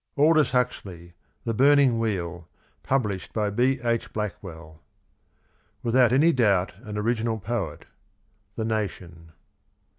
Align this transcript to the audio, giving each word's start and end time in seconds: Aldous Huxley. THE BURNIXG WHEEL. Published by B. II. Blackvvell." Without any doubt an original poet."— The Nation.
Aldous 0.17 0.49
Huxley. 0.49 1.13
THE 1.43 1.53
BURNIXG 1.53 1.91
WHEEL. 1.99 2.47
Published 2.81 3.33
by 3.33 3.51
B. 3.51 3.77
II. 3.85 3.99
Blackvvell." 4.11 4.79
Without 5.83 6.11
any 6.11 6.31
doubt 6.31 6.73
an 6.81 6.97
original 6.97 7.37
poet."— 7.37 7.85
The 8.55 8.65
Nation. 8.65 9.33